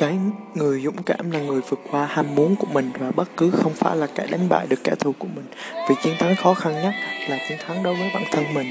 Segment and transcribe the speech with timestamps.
[0.00, 0.18] Cái
[0.54, 3.72] người dũng cảm là người vượt qua ham muốn của mình và bất cứ không
[3.74, 5.44] phải là kẻ đánh bại được kẻ thù của mình.
[5.88, 6.94] Vì chiến thắng khó khăn nhất
[7.28, 8.66] là chiến thắng đối với bản thân mình.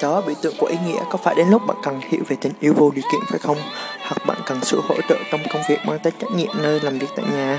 [0.00, 2.52] Chó biểu tượng của ý nghĩa có phải đến lúc bạn cần hiểu về tình
[2.60, 3.58] yêu vô điều kiện phải không?
[4.00, 6.98] Hoặc bạn cần sự hỗ trợ trong công việc mang tới trách nhiệm nơi làm
[6.98, 7.58] việc tại nhà?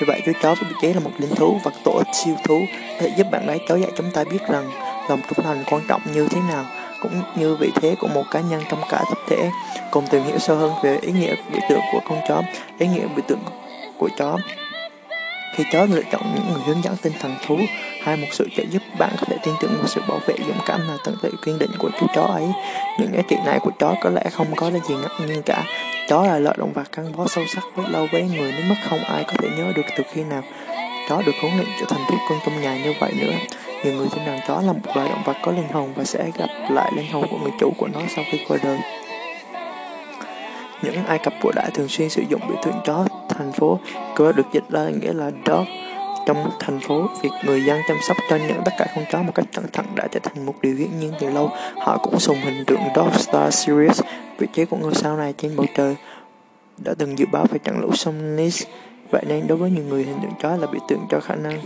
[0.00, 2.60] vì vậy chú chó với vị trí là một linh thú vật tổ siêu thú
[3.00, 6.00] để giúp bạn gái chó dạy chúng ta biết rằng lòng trung thành quan trọng
[6.14, 6.64] như thế nào,
[7.02, 9.50] cũng như vị thế của một cá nhân trong cả tập thể.
[9.90, 12.42] Cùng tìm hiểu sâu hơn về ý nghĩa biểu tượng của con chó,
[12.78, 13.40] ý nghĩa biểu tượng
[13.98, 14.36] của chó.
[15.54, 17.56] Khi chó lựa chọn những người hướng dẫn tinh thần thú,
[18.02, 20.60] hay một sự trợ giúp, bạn có thể tin tưởng vào sự bảo vệ dũng
[20.66, 22.46] cảm và tận tụy kiên định của chú chó ấy.
[22.98, 25.64] Những giá trị này của chó có lẽ không có gì ngạc nhiên cả.
[26.08, 28.74] Chó là loại động vật gắn bó sâu sắc với lâu với người đến mức
[28.88, 30.42] không ai có thể nhớ được từ khi nào
[31.10, 33.32] chó được huấn luyện trở thành thú cưng trong nhà như vậy nữa.
[33.84, 36.30] Nhiều người tin rằng chó là một loài động vật có linh hồn và sẽ
[36.38, 38.78] gặp lại linh hồn của người chủ của nó sau khi qua đời.
[40.82, 43.78] Những Ai Cập cổ đại thường xuyên sử dụng biểu tượng chó thành phố
[44.16, 45.64] Cơ được dịch ra nghĩa là dog.
[46.26, 49.32] Trong thành phố, việc người dân chăm sóc cho những tất cả con chó một
[49.34, 51.50] cách cẩn thận đã trở thành một điều hiển nhiên từ lâu.
[51.76, 54.00] Họ cũng dùng hình tượng Dog Star Sirius
[54.38, 55.96] vị trí của ngôi sao này trên bầu trời
[56.84, 58.66] đã từng dự báo về trận lũ sông Nis
[59.10, 61.60] vậy nên đối với nhiều người hình tượng chó là biểu tượng cho khả năng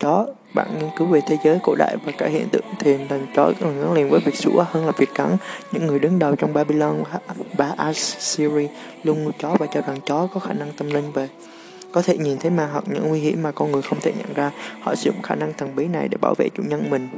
[0.00, 3.26] chó bạn nghiên cứu về thế giới cổ đại và cả hiện tượng thì thành
[3.34, 5.36] chó còn gắn liền với việc sủa hơn là việc cắn.
[5.72, 7.02] Những người đứng đầu trong Babylon
[7.56, 8.68] và Assyria
[9.04, 11.28] luôn nuôi chó và cho rằng chó có khả năng tâm linh về.
[11.92, 14.34] Có thể nhìn thấy ma hoặc những nguy hiểm mà con người không thể nhận
[14.34, 14.50] ra.
[14.80, 17.08] Họ sử dụng khả năng thần bí này để bảo vệ chủ nhân mình.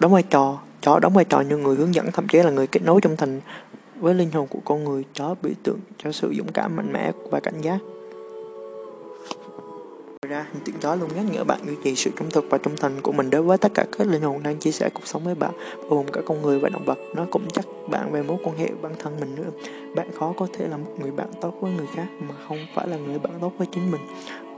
[0.00, 2.66] Đóng vai trò, chó đóng vai trò như người hướng dẫn, thậm chí là người
[2.66, 3.40] kết nối trong thành
[4.02, 7.12] với linh hồn của con người chó biểu tượng cho sự dũng cảm mạnh mẽ
[7.30, 7.78] và cảnh giác
[10.32, 12.76] ra, hình tượng đó luôn nhắc nhở bạn duy trì sự trung thực và trung
[12.76, 15.24] thành của mình đối với tất cả các linh hồn đang chia sẻ cuộc sống
[15.24, 16.98] với bạn, bao gồm cả con người và động vật.
[17.14, 19.50] Nó cũng chắc bạn về mối quan hệ bản thân mình nữa.
[19.96, 22.88] Bạn khó có thể là một người bạn tốt với người khác mà không phải
[22.88, 24.00] là người bạn tốt với chính mình.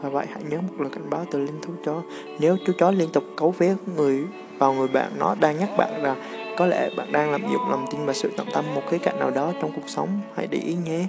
[0.01, 2.03] Và vậy hãy nhớ một lời cảnh báo từ linh thú chó.
[2.41, 4.25] Nếu chú chó liên tục cấu vé người
[4.59, 6.17] vào người bạn, nó đang nhắc bạn rằng
[6.57, 9.19] có lẽ bạn đang lạm dụng lòng tin và sự tận tâm một khía cạnh
[9.19, 10.09] nào đó trong cuộc sống.
[10.35, 11.07] Hãy để ý nhé.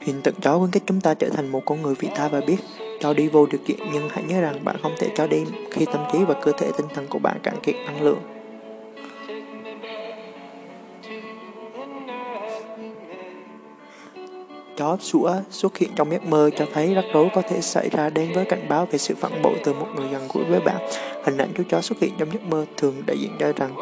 [0.00, 2.40] Hiện tượng chó khuyến khích chúng ta trở thành một con người vị tha và
[2.40, 2.56] biết
[3.00, 5.84] cho đi vô điều kiện nhưng hãy nhớ rằng bạn không thể cho đi khi
[5.84, 8.35] tâm trí và cơ thể tinh thần của bạn cạn kiệt năng lượng.
[14.86, 18.10] Chó sủa xuất hiện trong giấc mơ cho thấy rắc rối có thể xảy ra
[18.10, 20.76] đến với cảnh báo về sự phản bội từ một người gần gũi với bạn.
[21.24, 23.74] Hình ảnh chú chó xuất hiện trong giấc mơ thường đại diện cho rằng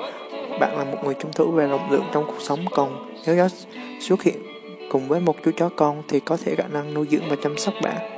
[0.60, 3.48] bạn là một người trung thủ và rộng lượng trong cuộc sống còn nếu chó
[4.00, 4.36] xuất hiện
[4.90, 7.58] cùng với một chú chó con thì có thể khả năng nuôi dưỡng và chăm
[7.58, 8.10] sóc bạn.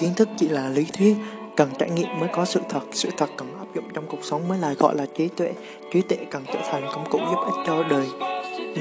[0.00, 1.16] Kiến thức chỉ là lý thuyết,
[1.56, 4.48] cần trải nghiệm mới có sự thật, sự thật cần áp dụng trong cuộc sống
[4.48, 5.52] mới là gọi là trí tuệ,
[5.92, 8.06] trí tuệ cần trở thành công cụ giúp ích cho đời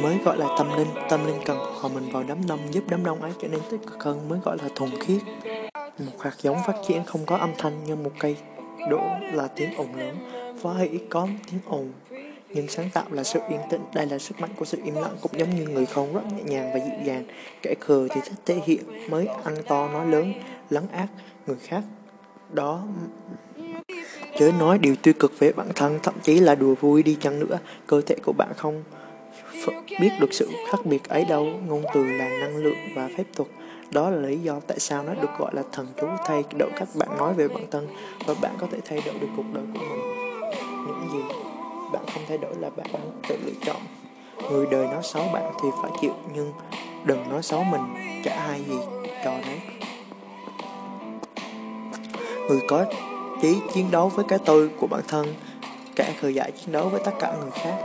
[0.02, 3.04] mới gọi là tâm linh, tâm linh cần hòa mình vào đám đông giúp đám
[3.04, 5.22] đông ấy trở nên tích cực hơn mới gọi là thuần khiết.
[6.00, 8.36] Một hạt giống phát triển không có âm thanh như một cây
[8.90, 9.02] đổ
[9.34, 10.16] là tiếng ồn lớn,
[10.62, 11.92] phá hủy có tiếng ồn.
[12.50, 15.16] Nhưng sáng tạo là sự yên tĩnh, đây là sức mạnh của sự im lặng
[15.22, 17.24] cũng giống như người không rất nhẹ nhàng và dịu dàng.
[17.62, 20.34] Kẻ khờ thì thích thể hiện mới ăn to nói lớn,
[20.70, 21.08] lấn át
[21.48, 21.82] người khác.
[22.54, 22.82] Đó
[24.40, 27.40] chớ nói điều tiêu cực về bản thân, thậm chí là đùa vui đi chăng
[27.40, 28.84] nữa, cơ thể của bạn không
[30.00, 31.46] biết được sự khác biệt ấy đâu.
[31.68, 33.50] Ngôn từ là năng lượng và phép thuật
[33.92, 36.88] đó là lý do tại sao nó được gọi là thần chú thay đổi cách
[36.96, 37.88] bạn nói về bản thân
[38.26, 40.02] và bạn có thể thay đổi được cuộc đời của mình.
[40.88, 41.20] Những gì
[41.94, 42.88] bạn không thay đổi là bạn
[43.28, 43.82] tự lựa chọn.
[44.52, 46.52] Người đời nói xấu bạn thì phải chịu nhưng
[47.06, 47.82] đừng nói xấu mình,
[48.24, 48.78] chả hay gì
[49.24, 49.60] cho đấy.
[52.50, 52.86] Người có
[53.42, 55.26] chí chiến đấu với cái tôi của bản thân,
[55.96, 57.76] kẻ khởi giải chiến đấu với tất cả người khác.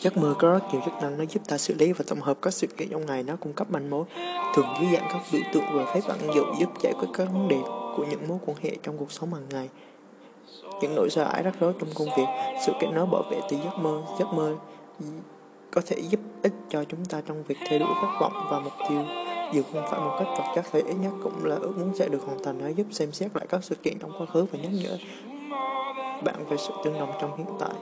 [0.00, 2.38] Giấc mơ có rất nhiều chức năng nó giúp ta xử lý và tổng hợp
[2.42, 4.04] các sự kiện trong ngày nó cung cấp manh mối
[4.54, 7.48] thường dưới dạng các biểu tượng và phép vận dụng giúp giải quyết các vấn
[7.48, 7.58] đề
[7.96, 9.68] của những mối quan hệ trong cuộc sống hàng ngày
[10.80, 12.26] những nỗi sợ hãi rắc rối trong công việc
[12.66, 14.56] sự kiện nó bảo vệ từ giấc mơ giấc mơ
[15.70, 18.72] có thể giúp ích cho chúng ta trong việc theo đuổi khát vọng và mục
[18.88, 19.23] tiêu
[19.54, 22.08] dù không phải một cách vật chất thì ít nhất cũng là ước muốn sẽ
[22.08, 24.58] được hoàn thành để giúp xem xét lại các sự kiện trong quá khứ và
[24.58, 24.98] nhắc nhở
[26.24, 27.74] bạn về sự tương đồng trong hiện tại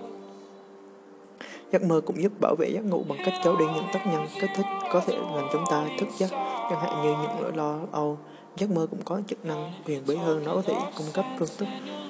[1.72, 4.26] Giấc mơ cũng giúp bảo vệ giấc ngủ bằng cách giấu đi những tác nhân
[4.40, 6.30] kích thích có thể làm chúng ta thức giấc,
[6.70, 8.18] chẳng hạn như những nỗi lo âu.
[8.56, 11.48] Giấc mơ cũng có chức năng huyền bí hơn, nó có thể cung cấp phương
[11.58, 11.68] thức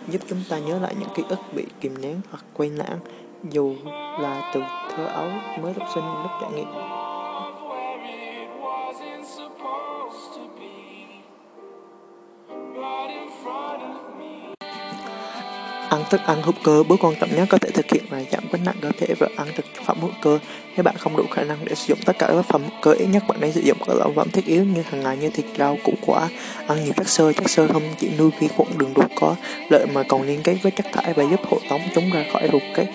[0.08, 2.98] giúp chúng ta nhớ lại những ký ức bị kìm nén hoặc quên lãng,
[3.50, 3.74] dù
[4.20, 4.60] là từ
[4.96, 5.28] thơ ấu
[5.62, 7.01] mới lúc sinh lúc trải nghiệm.
[15.92, 18.48] Ăn thức ăn hữu cơ, bước quan trọng nhất có thể thực hiện là giảm
[18.52, 20.38] cân nặng cơ thể và ăn thực phẩm hữu cơ.
[20.76, 22.92] Nếu bạn không đủ khả năng để sử dụng tất cả các phẩm hữu cơ,
[22.92, 25.30] ít nhất bạn nên sử dụng các loại phẩm thiết yếu như hàng ngày như
[25.30, 26.28] thịt, rau, củ quả.
[26.66, 29.36] Ăn nhiều chất xơ, chất xơ không chỉ nuôi vi khuẩn đường ruột có
[29.68, 32.48] lợi mà còn liên kết với chất thải và giúp hộ tống chúng ra khỏi
[32.52, 32.86] ruột cái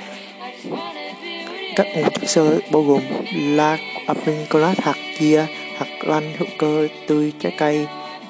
[1.75, 3.01] các nguồn chất xơ bao gồm
[3.33, 3.77] la
[4.07, 5.45] aprincolat hạt chia
[5.77, 7.87] hạt lanh hữu cơ tươi trái cây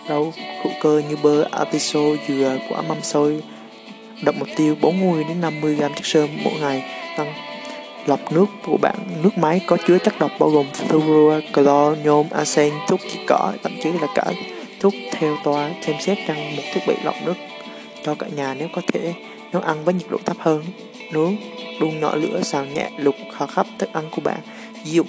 [0.10, 3.42] rau hữu cơ như bơ atiso dừa quả mâm xôi
[4.22, 6.84] đặt mục tiêu 40 đến 50 gram chất xơ mỗi ngày
[7.18, 7.34] tăng
[8.06, 8.96] lọc nước của bạn.
[9.24, 13.54] Nước máy có chứa chất độc bao gồm fluorua, clo, nhôm, arsen, thuốc diệt cỏ,
[13.64, 14.26] thậm chí là cả
[14.80, 17.34] thuốc theo toa xem xét rằng một thiết bị lọc nước
[18.04, 19.14] cho cả nhà nếu có thể
[19.52, 20.64] nấu ăn với nhiệt độ thấp hơn.
[21.12, 21.36] Nướng
[21.80, 24.40] đun nhỏ lửa xào nhẹ lục hoặc khắp thức ăn của bạn.
[24.84, 25.08] Dụng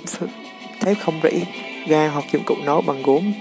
[0.80, 1.40] thép không rỉ
[1.86, 3.32] ga hoặc dụng cụ nấu bằng gốm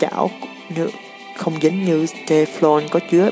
[0.00, 0.30] chảo
[0.76, 0.88] như
[1.36, 3.30] không dính như Teflon có chứa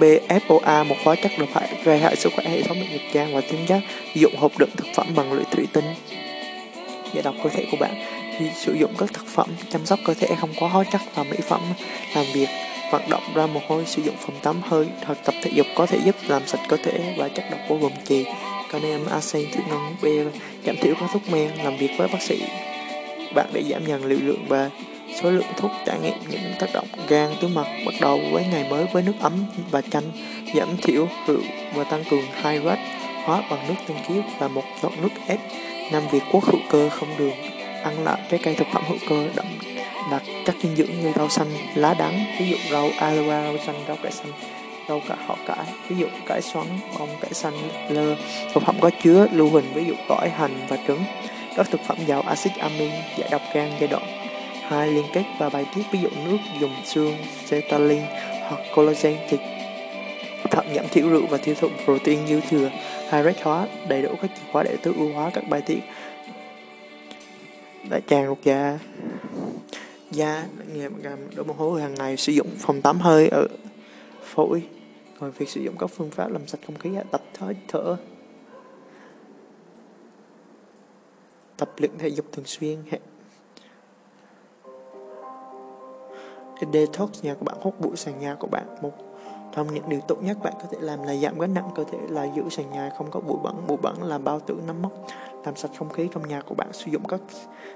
[0.00, 3.34] BFOA một hóa chất độc hại gây hại sức khỏe hệ thống miễn dịch gan
[3.34, 3.80] và tuyến giáp
[4.14, 5.84] dụng hộp đựng thực phẩm bằng lưỡi thủy tinh.
[7.14, 7.94] Giải độc cơ thể của bạn
[8.54, 11.36] sử dụng các thực phẩm chăm sóc cơ thể không có hóa chất và mỹ
[11.42, 11.60] phẩm
[12.14, 12.48] làm việc.
[12.92, 15.86] Vận động ra mồ hôi, sử dụng phòng tắm, hơi, hoặc tập thể dục có
[15.86, 18.24] thể giúp làm sạch cơ thể và chất độc của gồm chì.
[18.72, 20.06] Canem arsen, thủy ngân b
[20.66, 22.42] giảm thiểu các thuốc men làm việc với bác sĩ.
[23.34, 24.70] Bạn để giảm dần liều lượng và
[25.22, 28.66] số lượng thuốc trải nghiệm những tác động gan túi mật bắt đầu với ngày
[28.70, 29.32] mới với nước ấm
[29.70, 30.04] và chanh
[30.54, 31.42] giảm thiểu rượu
[31.74, 32.78] và tăng cường hydrat
[33.24, 35.38] hóa bằng nước tinh khiết và một giọt nước ép.
[35.92, 37.34] Năm việc quốc hữu cơ không đường,
[37.84, 39.46] ăn lại trái cây thực phẩm hữu cơ đậm
[40.10, 43.84] đặc chất dinh dưỡng như rau xanh, lá đắng, ví dụ rau aloe, rau xanh,
[43.88, 44.32] rau cải xanh,
[44.88, 46.64] rau cải họ cải, ví dụ cải xoắn,
[46.98, 47.54] bông cải xanh,
[47.88, 48.16] lơ.
[48.54, 51.04] Thực phẩm có chứa lưu huỳnh ví dụ tỏi, hành và trứng.
[51.56, 54.25] Các thực phẩm giàu axit amin giải độc gan giai đoạn
[54.68, 57.14] hai liên kết và bài tiết ví dụ nước dùng xương
[57.50, 58.02] cetalin
[58.48, 59.40] hoặc collagen thịt.
[60.50, 62.70] Thận giảm thiểu rượu và tiêu thụ protein dư thừa
[63.02, 65.80] hydrate hóa, đầy đủ các chìa khóa để tối ưu hóa các bài tiết.
[67.90, 68.78] Đại tràng ruột da.
[70.10, 70.88] Da nghề
[71.36, 73.46] đổ mồ hôi hàng ngày, sử dụng phòng tắm hơi ở
[74.22, 74.62] phổi.
[75.20, 77.96] Rồi việc sử dụng các phương pháp làm sạch không khí tập thở thở.
[81.56, 82.82] Tập luyện thể dục thường xuyên
[86.72, 88.92] detox nhà của bạn, hút bụi sàn nhà của bạn một
[89.56, 91.98] trong những điều tốt nhất bạn có thể làm là giảm gánh nặng cơ thể
[92.08, 93.54] là giữ sàn nhà không có bụi bẩn.
[93.66, 94.92] Bụi bẩn là bao tử nấm mốc,
[95.44, 97.20] làm sạch không khí trong nhà của bạn, sử dụng các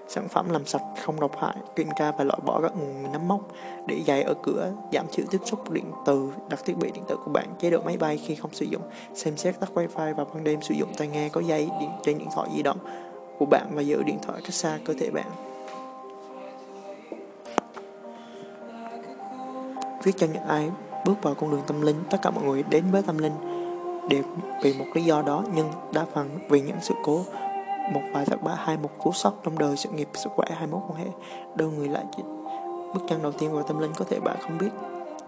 [0.08, 3.28] sản phẩm làm sạch không độc hại kiểm tra và loại bỏ các nguồn nấm
[3.28, 3.40] mốc
[3.86, 7.16] để giày ở cửa, giảm thiểu tiếp xúc điện từ, đặt thiết bị điện tử
[7.24, 8.82] của bạn, chế độ máy bay khi không sử dụng,
[9.14, 12.18] xem xét tắt wifi vào ban đêm, sử dụng tai nghe có dây điện, trên
[12.18, 12.78] điện thoại di động
[13.38, 15.49] của bạn và giữ điện thoại cách xa cơ thể bạn.
[20.02, 20.70] Viết cho những ai
[21.06, 23.32] bước vào con đường tâm linh, tất cả mọi người đến với tâm linh
[24.08, 24.22] đều
[24.62, 27.24] vì một lý do đó, nhưng đa phần vì những sự cố.
[27.92, 30.66] Một vài thất bại hay một cú sốc trong đời, sự nghiệp, sức khỏe, hai
[30.66, 31.06] mối quan hệ.
[31.54, 32.22] Đôi người lại chỉ,
[32.94, 34.70] bước chân đầu tiên vào tâm linh, có thể bạn không biết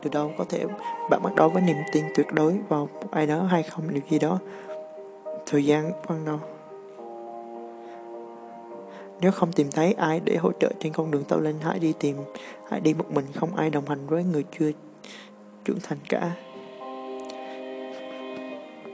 [0.03, 0.65] từ đâu có thể
[1.11, 4.03] bạn bắt đầu với niềm tin tuyệt đối vào một ai đó hay không, điều
[4.11, 4.39] gì đó.
[5.47, 6.39] Thời gian ban đầu
[9.23, 11.93] nếu không tìm thấy ai để hỗ trợ trên con đường tâm linh hãy đi
[12.01, 12.17] tìm
[12.71, 14.71] hãy đi một mình, không ai đồng hành với người chưa
[15.65, 16.37] trưởng thành cả.